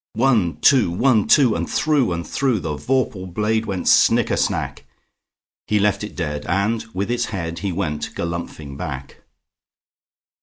One, 0.15 0.57
two! 0.61 0.89
One, 0.89 1.27
two! 1.27 1.53
And 1.55 1.69
through 1.69 2.11
and 2.11 2.23
throughThe 2.25 2.79
vorpal 2.79 3.31
blade 3.31 3.67
went 3.67 3.87
snicker 3.87 4.35
snack! 4.35 4.87
He 5.67 5.77
left 5.79 6.03
it 6.03 6.15
dead, 6.15 6.43
and 6.49 6.83
with 6.95 7.11
its 7.11 7.27
headHe 7.27 7.71
went 7.71 8.15
galumphing 8.15 8.77
back. 8.77 9.17